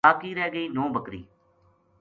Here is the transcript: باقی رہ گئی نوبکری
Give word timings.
باقی 0.07 0.31
رہ 0.37 0.47
گئی 0.53 0.65
نوبکری 0.75 1.21